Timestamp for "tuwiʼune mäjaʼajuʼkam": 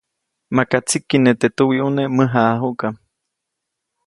1.57-2.93